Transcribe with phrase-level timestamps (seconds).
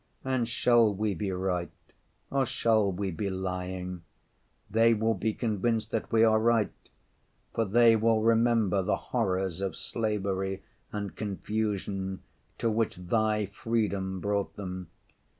[0.25, 1.69] And shall we be right
[2.31, 4.01] or shall we be lying?
[4.67, 6.71] They will be convinced that we are right,
[7.53, 12.23] for they will remember the horrors of slavery and confusion
[12.57, 14.87] to which Thy freedom brought them.